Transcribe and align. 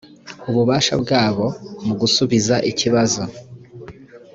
ububasha 0.49 0.93
byabo 1.03 1.47
mu 1.85 1.93
gusubiza 2.01 2.55
ikibazo 2.71 3.21